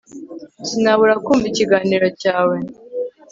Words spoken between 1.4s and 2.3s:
ikiganiro